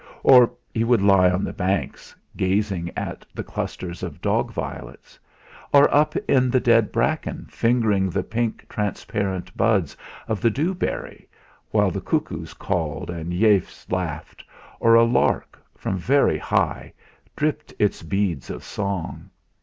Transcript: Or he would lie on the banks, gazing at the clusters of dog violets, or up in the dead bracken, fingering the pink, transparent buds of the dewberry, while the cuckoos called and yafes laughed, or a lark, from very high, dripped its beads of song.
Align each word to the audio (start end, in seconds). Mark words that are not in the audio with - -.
Or 0.23 0.49
he 0.73 0.83
would 0.83 1.03
lie 1.03 1.29
on 1.29 1.43
the 1.43 1.53
banks, 1.53 2.15
gazing 2.35 2.89
at 2.97 3.23
the 3.35 3.43
clusters 3.43 4.01
of 4.01 4.19
dog 4.19 4.51
violets, 4.51 5.19
or 5.71 5.93
up 5.93 6.15
in 6.27 6.49
the 6.49 6.59
dead 6.59 6.91
bracken, 6.91 7.45
fingering 7.51 8.09
the 8.09 8.23
pink, 8.23 8.65
transparent 8.67 9.55
buds 9.55 9.95
of 10.27 10.41
the 10.41 10.49
dewberry, 10.49 11.29
while 11.69 11.91
the 11.91 12.01
cuckoos 12.01 12.55
called 12.55 13.11
and 13.11 13.31
yafes 13.31 13.85
laughed, 13.91 14.43
or 14.79 14.95
a 14.95 15.03
lark, 15.03 15.59
from 15.77 15.97
very 15.97 16.39
high, 16.39 16.93
dripped 17.35 17.71
its 17.77 18.01
beads 18.01 18.49
of 18.49 18.63
song. 18.63 19.29